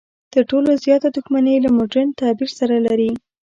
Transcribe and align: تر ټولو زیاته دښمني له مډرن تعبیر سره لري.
تر 0.33 0.41
ټولو 0.49 0.69
زیاته 0.83 1.07
دښمني 1.15 1.55
له 1.65 1.69
مډرن 1.77 2.07
تعبیر 2.19 2.49
سره 2.59 2.75
لري. 2.87 3.11